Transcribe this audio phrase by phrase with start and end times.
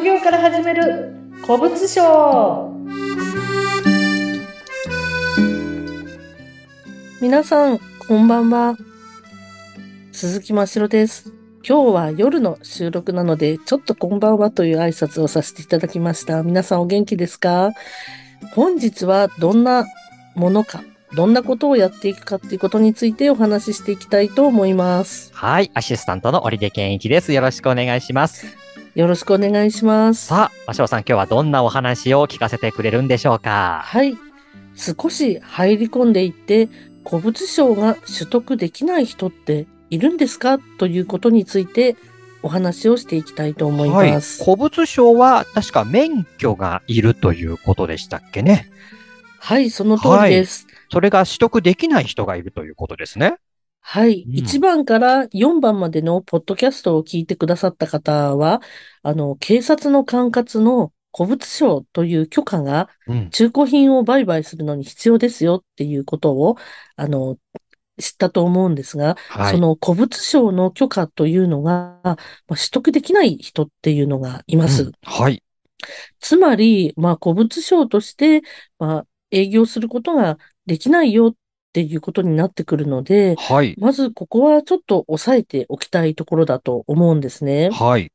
[0.00, 1.12] 副業から始める
[1.44, 2.72] 古物商
[7.20, 8.78] 皆さん、こんばんは。
[10.10, 11.34] 鈴木ましろです。
[11.62, 16.42] 今日は夜の収録なので、ちょっとこんばんはという挨拶をさせていただきました。
[16.42, 17.72] 皆さんお元気ですか？
[18.54, 19.84] 本日はどんな
[20.34, 20.82] ものか、
[21.14, 25.30] どんなことをやっていくかっていうことについてお話ししていきたいと思います。
[25.34, 25.70] はい。
[25.74, 27.34] アシスタントの織出健一です。
[27.34, 28.46] よろしくお願いします。
[29.00, 30.26] よろしくお願いします。
[30.26, 33.80] さあ、マシオさん、今日はどんなお話を聞かせてくれるんでしょうか？
[33.82, 34.14] はい。
[34.74, 36.68] 少し入り込んでいって、
[37.08, 40.58] 古物商が取得できない人っているんですか？
[40.58, 41.96] ということについて
[42.42, 44.12] お話をしていきたいと思いはい。
[44.12, 44.44] ます。
[44.44, 48.70] 古物商は確か免許がいるということでしたっけね？
[49.38, 50.66] はい、その通りです。
[50.92, 53.36] それが取得できない人がいるということですね。
[53.92, 54.22] はい。
[54.22, 58.62] うん1番から4番までのポッドキャストを聞いてくださった方は、
[59.02, 63.30] あの、警察の管轄の古物商という許可がうん。
[63.30, 66.56] 中古品を売買するのに必要ですよっていうことを、
[66.94, 67.36] あの、
[67.98, 69.56] 知ったと思うんですが、はい。
[69.56, 72.16] その古物商の許可というのが、まあ、
[72.54, 74.84] 取得できない人っていうのがいます。
[74.84, 75.42] うんはい。
[76.20, 78.42] つまり、まあ、古物商として、
[78.78, 81.34] まあ、営業することができないよっ
[81.72, 83.74] ていうことになってくるので、はい。
[83.78, 87.70] まずここはちょっと押さえておきたいところだと思うんですね。
[87.70, 88.12] はい。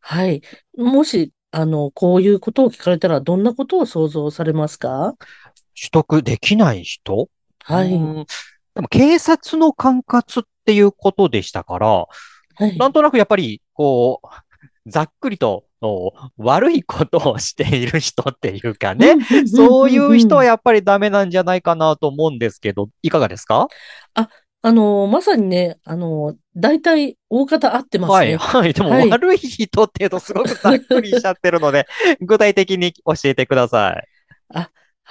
[0.00, 0.42] はい。
[0.76, 5.14] もし、あの、こういうことを聞かれたら、どんなことを想像されますか？
[5.74, 7.28] 取得できない人？
[7.64, 7.92] はい。
[7.92, 8.26] うん
[8.72, 12.06] でも警察の管轄っていうことでしたから、は
[12.60, 12.78] い。
[12.78, 23.68] なんとなくやっぱり、こう、ざっくりと、お悪いことをしている人っていうかね、そういう人はやっぱりダメなんじゃないかなと思うんですけど、いかがですか？
[24.62, 28.36] あの、まさにね、あの、大体大方合ってますはい、ね。
[28.36, 28.74] はい。
[28.74, 31.86] でもはい悪い人っていうとすごくざっくりしちゃってるので、
[32.20, 34.06] 具体的に教えてください。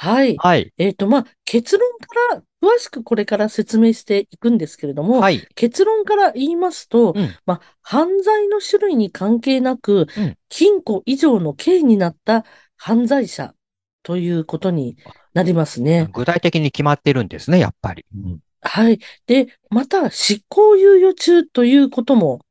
[0.01, 0.37] はい。
[0.37, 0.71] はい。
[0.77, 5.45] えっと、まあ、結論から、詳しくこれから説明していくんですけれども、はい。
[5.55, 12.43] 結論から言いますと、うんまあ、犯罪の種類に関係なく、うん禁錮以上の刑になった
[12.75, 13.53] 犯罪者
[14.01, 14.97] ということに
[15.33, 16.09] なりますね。
[16.11, 18.05] 具体的に決まってるんですね、やっぱり。
[18.15, 18.99] うんはい。
[19.25, 22.41] で、また、執行猶予中ということも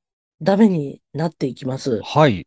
[0.41, 2.01] ダメになっていきます。
[2.03, 2.47] はい。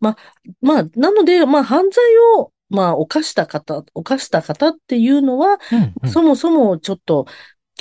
[0.00, 0.16] ま
[0.64, 2.04] あ、なので、まあ、犯罪
[2.38, 7.26] を、まあ、犯した方、犯した方っていうのは、うんうんそもそもちょっと、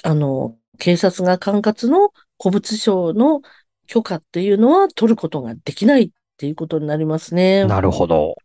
[0.03, 2.11] あの、警察が管轄の
[2.41, 3.41] 古物商の
[3.87, 7.65] 許可っていうのは取ることができないっていうことになりますね。
[7.65, 8.35] なるほど。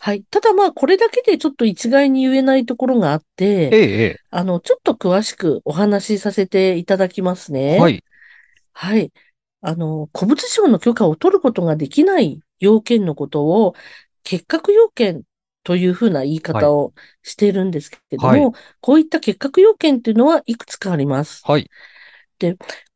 [0.00, 0.22] はい。
[0.22, 7.76] ただまあ、これだけでちょっと一概に言えないところがあっえて、え、えあの、ちょっと詳しくお話しさせていただきますえ。
[7.76, 7.80] ね。
[7.80, 8.04] はい。
[8.72, 9.12] はい。
[9.60, 13.74] あの、古物商の許可を取ることができない要件のことを、
[14.22, 15.22] 結核要件
[15.68, 21.42] というふうな言い方をしているんですけれども、はいこういった結核要件っていうのはいくつかあります。
[21.44, 21.68] はい。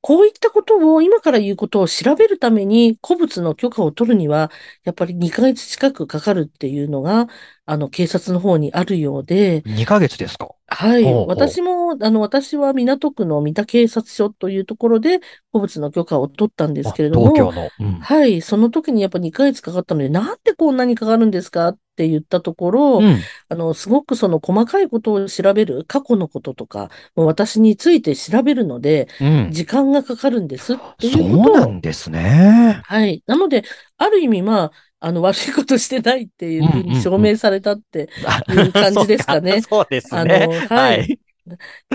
[0.00, 4.50] こういったことを、今から言うことを調べるために古物の許可を取るには、
[4.84, 7.28] やっぱり2ヶ月近くかかるっていうのが、
[7.64, 10.48] あの、警察の方にあるようで、2ヶ月ですか？
[10.66, 11.04] はい。
[11.04, 15.20] ほうほう私も、あの、私は港区の三田警察署というところで
[15.52, 17.68] 古物の許可を取ったんですけれども、あ東京の。
[17.78, 18.42] うんはい。
[18.42, 23.28] その時にやっぱ2ヶ月かかったので、なんでこんなにかかるんですかって言ったところ、うん。
[23.48, 29.50] あの、すごくその細かいことを調べる、過去のこととか、もう私について調べるので、うん。
[29.50, 32.80] 時間がかかるんですっていそううことを、なんですね。
[32.84, 33.22] はい。
[33.26, 33.62] なので、
[33.98, 38.08] ある意味、まあ、あの、悪いことしてないっていうふうに証明されたって
[38.48, 40.46] いう感じですかね そうですあね。
[40.46, 41.18] のはいはい。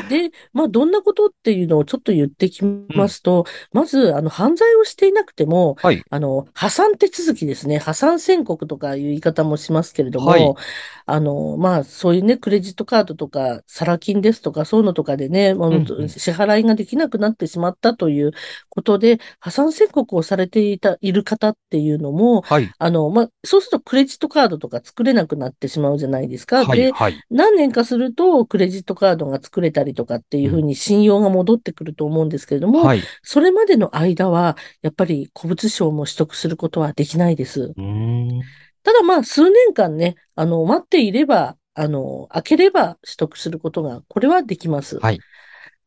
[0.10, 6.04] で、まあ、どんなことっていうのをちょっと言ってきますと、まず、あの、犯罪をしていなくても、はい。
[6.10, 7.78] あの、破産手続きですね。
[7.78, 10.56] 破産宣告とかいう言い方もしますけれども、はい
[11.10, 18.34] あの、まあ、そういうね、クレジットカードとか、サラ金ですとか、そういうのとかでね、もううんうん支払いができなくなってしまったという
[18.68, 22.70] ことで、破産宣告をされていた、いる方っていうのも、はい。
[22.78, 26.66] あの、まあ、そうするとクレジットカードとか作れなくなってしまうじゃないですか。
[26.66, 26.78] はい。
[26.78, 27.24] で、はい。
[27.32, 33.02] 何年かすると、クレジットカードが作れたりとかっていうふうに信用が戻ってくると思うんですけれども、はい。
[33.24, 37.74] それまでの間は、やっぱり古物商も取得することはできないです。
[38.84, 45.00] ただまあ、数年間ね、あの、待っていれば、あの、開ければ取得することが、これはできます。
[45.00, 45.20] はい。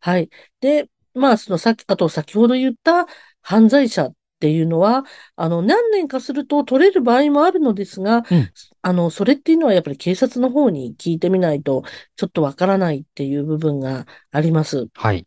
[0.01, 0.31] はい。
[0.61, 3.07] で、まあ、そのさっき、あと先ほど言った
[3.43, 5.05] 犯罪者っていうのは、
[5.37, 8.51] あの、何年かすると取れる場合もあるのですが、うん
[8.83, 11.85] あの、それっていうのはやっぱり警察の方に聞いてみないと、
[12.17, 14.89] ちょっとわからないっていう部分があります。
[14.95, 15.27] はい。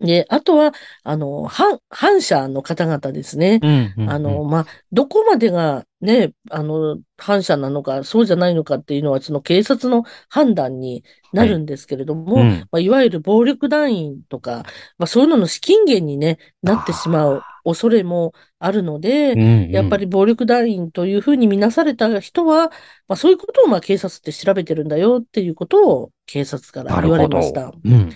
[0.00, 0.72] で、あとは、
[1.02, 3.60] あの、反、反社の方々ですね。
[3.62, 11.48] うんうんうんあの、まあ、どこまでがね、あの、反社なのか、そうじゃないのかっていうのは、その警察の判断になはい。
[11.48, 12.68] るんですけれども、うん。
[12.70, 14.64] まあ、いわゆる暴力団員とか、
[14.98, 20.00] まあ、そういうのの資金源にね、なってしまうあ恐れもあるので、ーうんやっぱうん。
[20.00, 22.68] り暴力団員というふうに見なされた人は、
[23.08, 27.28] まあ、そういうことをまあ警察って調べてるんだよっていうことを警察から言われ。
[27.28, 27.72] ました。
[27.84, 28.10] うん。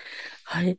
[0.44, 0.76] はい。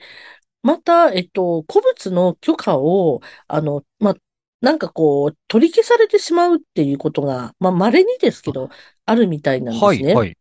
[0.61, 4.15] また、えっと、古物の許可を、あの、まあ、
[4.61, 8.69] なんかこう、取り消されてしまうっていうことが、まあ、稀にですけど、
[9.05, 10.17] あるみたいなんではい、すね。
[10.17, 10.35] はい。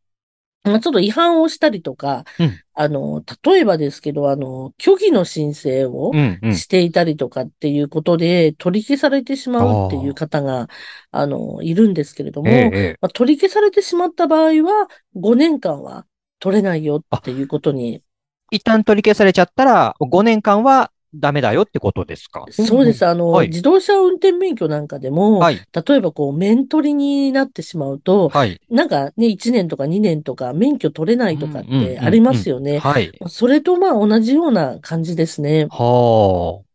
[0.65, 6.55] まあ、ちょっと違反をしたりとか、うん、あの、例えばですけど、あの、虚偽の申請をうん、うん。
[6.55, 10.15] していたりとかっていうことで、取り消されてしまうっていう。
[10.15, 10.69] 方が、
[11.11, 13.01] あの、いるんですけれどええ、も、ええ。
[13.01, 16.07] まあ、取り消されてしまった場合は、5年間は
[16.39, 18.03] 取れないよっあ、ていうことに
[18.51, 22.45] 一旦取り消されちゃったら、5年間はダメだよってことですか？
[22.47, 22.69] うんうん。
[22.69, 23.07] そうです。
[23.07, 28.61] あの、はい、自動車運転免許なんかでも、はい、例えばこう、免取りになってしまうと、はい。
[28.71, 32.37] なんかね、1年とか2年とか免許取れなうん、いとかっうん、うん、てありまうん。
[32.37, 32.79] すよね。
[32.79, 33.11] はい。
[33.29, 35.67] それとまあ同じような感じですね。
[35.71, 36.69] はあ。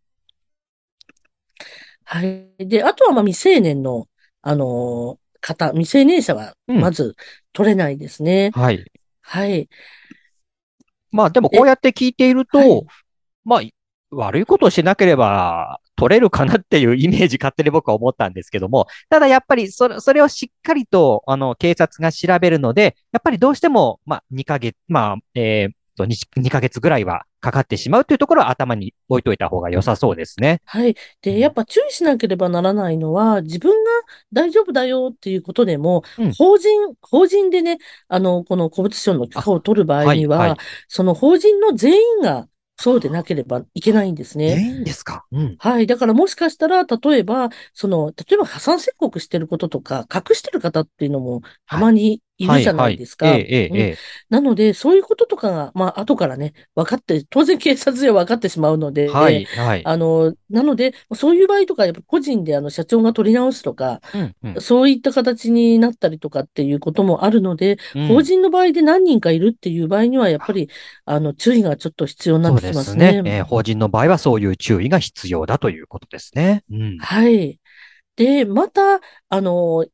[2.05, 2.67] はい。
[2.67, 4.07] で、あとはまあ未成年の、
[4.41, 6.81] あの方、未成年者はうん。
[6.81, 7.15] まず
[7.53, 8.51] 取れないですね。
[8.53, 8.83] はい。
[9.21, 9.69] はい。
[11.11, 12.85] まあでもこうで、やって聞いていると、はい。
[13.45, 13.73] まあ、い
[14.15, 30.61] 悪いことをしなければ取れるかなっていうイメージ勝手に僕は思ったんですけども、ただやっぱりそれ、それをしっかりと、あの、警察が調べるので、やっぱりどうしても、まあ、2ヶ月、まあ、えーと、2、2ヶ月ぐらいはかかってしまうというところは頭に置いといた方が良さそうですね。
[30.65, 30.95] はい。
[31.21, 31.55] で、やっうん。
[31.55, 33.91] ぱ注意しなければならないのは、自分が
[34.31, 37.77] 大丈夫だよっていうことでも、うん法人、法人でね、
[38.07, 40.59] あの、この古物商の許あ、可を取る場合はい、はには、い。
[40.87, 42.47] その法人の全員が
[42.83, 44.55] そうでなければいけないんですね。
[44.55, 45.25] 全員ですか？
[45.31, 45.55] うん。
[45.57, 45.87] はい。
[45.87, 51.81] だからもしかしたら、例えば、その、例えば破産宣告してることとか、隠してる方っていうのもたはい。
[51.83, 52.97] まにいるはい、じゃなはい。
[52.97, 53.27] ですか。
[54.29, 59.83] なので、そういうこととかが、まあ、後からね、分かって、当然警察では分かってしまうので、はい、はい。
[59.85, 68.07] あの、なので、そういう場合とか、やっぱ個人であの、社長が取り直すとか、うん、うん、そういった形になったりとかっていうこともあるので、うん。
[68.07, 70.69] 法人の場合で何人かいるっていう場合には、やっぱり、
[71.05, 73.11] あの、注意がちょっと必要になっそうてきまですね。
[73.13, 73.37] すね。
[73.37, 76.63] えー法人の場合はそういう注意が必要だということですね。
[76.71, 76.97] うん。
[76.97, 77.59] はい。
[78.15, 79.85] で、また、あの、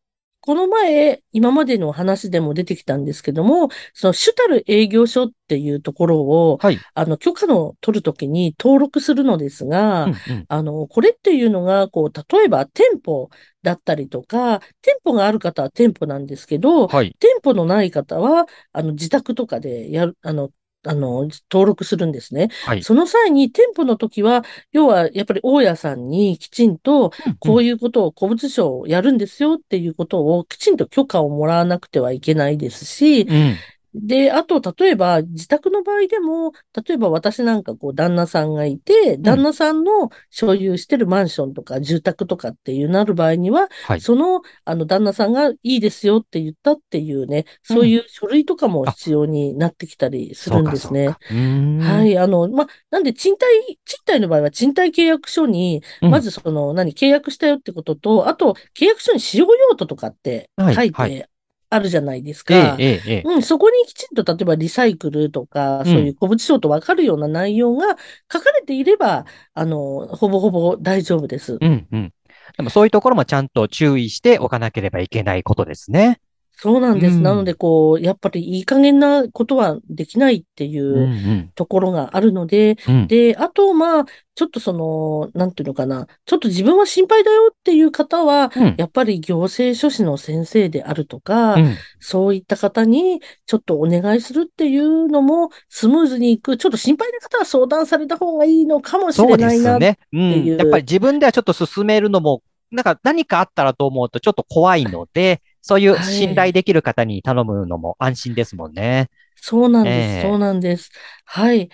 [0.50, 6.80] この前、今までの話でも出てきたんですけども、その主たる営業所っていうところを、はい。
[6.96, 10.46] あの、許可の取るときに登録するのですが、うん、うん。
[10.48, 13.30] あの、これっていうのが、こう、例えば店舗
[13.62, 17.16] だったりとか、店舗がある方は店舗なんですけど、はい。
[17.20, 20.50] 店舗のない方は、あの、自宅とかでやる、あの、
[20.84, 22.50] あの、登録するんですね。
[22.62, 22.84] はい。
[22.84, 27.66] その際に店舗の時は、要はやっぱり大家さんにきちんと、こうん。
[27.66, 33.64] いうことを古物商をやるんですよっていうことをきちんと許可をもらわなくてはいけないですし、うん。
[33.96, 36.52] で、あと、例えば、自宅の場合でも、
[36.88, 39.22] 例えば私なんかこう、旦那さんがいて、うん。
[39.24, 44.02] 旦那さんの所有してるマンションとか住宅とかっていうなる場合には、はい。
[44.02, 47.78] その、あの、旦那さんがいいですよって言ったっていうね、うん。
[47.78, 51.08] そういう書類とかもあ、必要になってきたりするんですね。
[51.08, 52.18] はい。
[52.18, 53.50] あの、ま、なんで、賃貸、
[53.86, 56.12] 賃貸の場合は賃貸契約書に、うん。
[56.12, 60.94] まずその、何、契約したよってことと、あと、契約書に使用用途とかってはい、はい。
[60.94, 61.30] 書いて
[61.70, 62.78] あるじゃないですええ、か。
[62.80, 63.22] ええ、ええ。
[63.26, 65.86] うん、そこにきちんと、例えばリサイクルとか、うん。
[65.86, 67.96] そういう古物商とわかるような内容が
[68.32, 71.58] 書かれていれば、あの、ほぼほぼ大丈夫です。
[71.62, 72.14] うん、うん。
[72.58, 76.20] でもそういうところもちゃんと注意しておかなければいけないことですね。
[76.62, 77.22] そうなうんです。
[77.22, 77.56] なので、ん。
[77.56, 81.52] こう、やっぱりいい加減なことはできないっていうん、ううん。
[81.56, 83.08] ところがあるので、うん。
[83.08, 88.76] で、あと、まあ、ちょっとその、なんていうのかな、ちょっと自分は心配だよっていう方は、うん。
[88.78, 91.76] やっぱり行政書士の先生であるとか、うん。
[92.00, 99.98] そういった方にちょっとお願いするっていうのもスムーズにいく、ちょっと心配な方は相談された方がいいのかもしれないなっすね。
[100.12, 100.46] うてん。
[100.46, 106.16] やっぱりいう、自分ではちょっと進めるのも、なんか何かあったらと思うとちょっと怖いので、そういうはい。
[106.16, 109.10] 信頼できる方に頼むのも安心ですもんね。
[109.36, 110.22] そうなんです。
[110.22, 110.92] そうええなんです。
[111.26, 111.70] はい。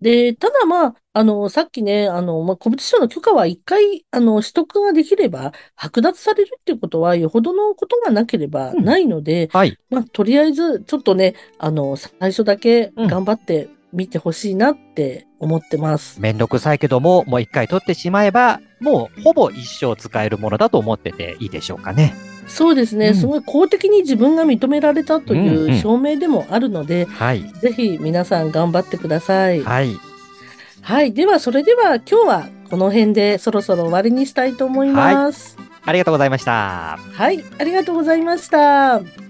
[0.00, 8.84] で、ただまあ、あの、さっきね、あの、まあ、古物商の許可は一回、あの、取得ができれば、剥奪されるっていうことは、よほどのことがなければうん。
[8.84, 9.78] ないので、はい。
[9.88, 13.06] まあ、とりあえず、ちょっとね、あの、最初だけうん。
[13.06, 16.20] 頑張ってみてほしいなって思ってます。
[16.20, 22.14] めんどくさいけども、もう一回取ってしまえば、もうほぼ一生使えるものだと思ってていいでしょうかね。
[22.46, 23.30] そうですね、すうん。
[23.30, 25.78] ごい公的に自分が認められたとうん、いううん。
[25.78, 27.42] 証明でもあるので、はい。
[27.60, 29.62] ぜひ皆さん頑張ってください。
[29.62, 29.96] はい。
[30.82, 31.12] はい。
[31.12, 35.14] では、それでは今日はこの辺でそろそろ終わりにしたいと思いはい。
[35.14, 35.56] ます。
[35.84, 36.98] ありがとうございました。
[37.12, 39.25] はい、ありがとうございました。